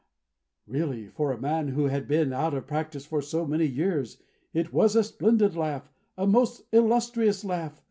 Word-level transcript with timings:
Really, 0.65 1.09
for 1.09 1.31
a 1.31 1.39
man 1.39 1.67
who 1.67 1.83
had 1.85 2.07
been 2.07 2.33
out 2.33 2.55
of 2.55 2.65
practice 2.65 3.05
for 3.05 3.21
so 3.21 3.45
many 3.45 3.67
years, 3.67 4.17
it 4.51 4.73
was 4.73 4.95
a 4.95 5.03
splendid 5.03 5.55
laugh, 5.55 5.91
a 6.17 6.25
most 6.25 6.63
illustrious 6.73 7.45
laugh. 7.45 7.79